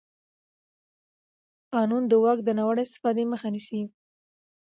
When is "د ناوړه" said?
2.43-2.81